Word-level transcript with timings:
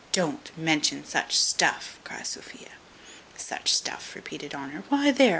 "Don't 0.11 0.49
mention 0.57 1.05
such 1.05 1.37
stuff," 1.37 1.99
cries 2.03 2.29
Sophia. 2.29 2.71
"Such 3.37 3.71
stuff!" 3.71 4.15
repeated 4.15 4.55
Honour; 4.55 4.81
"why, 4.89 5.11
there. 5.11 5.29